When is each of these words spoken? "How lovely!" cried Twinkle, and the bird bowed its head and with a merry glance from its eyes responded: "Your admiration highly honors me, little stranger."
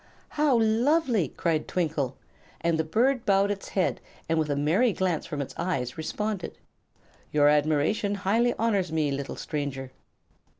"How 0.29 0.57
lovely!" 0.59 1.27
cried 1.27 1.67
Twinkle, 1.67 2.17
and 2.59 2.79
the 2.79 2.83
bird 2.83 3.23
bowed 3.23 3.51
its 3.51 3.69
head 3.69 4.01
and 4.27 4.39
with 4.39 4.49
a 4.49 4.55
merry 4.55 4.93
glance 4.93 5.27
from 5.27 5.41
its 5.43 5.53
eyes 5.57 5.95
responded: 5.95 6.57
"Your 7.31 7.47
admiration 7.47 8.15
highly 8.15 8.55
honors 8.57 8.91
me, 8.91 9.11
little 9.11 9.35
stranger." 9.35 9.91